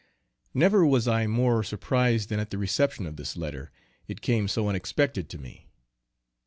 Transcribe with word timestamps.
Never 0.55 0.83
was 0.83 1.07
I 1.07 1.27
more 1.27 1.61
surprised 1.61 2.29
than 2.29 2.39
at 2.39 2.49
the 2.49 2.57
reception 2.57 3.05
of 3.05 3.17
this 3.17 3.37
letter, 3.37 3.71
it 4.07 4.21
came 4.21 4.47
so 4.47 4.67
unexpected 4.67 5.29
to 5.29 5.37
me. 5.37 5.69